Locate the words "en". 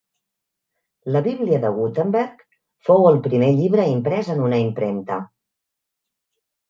4.37-4.43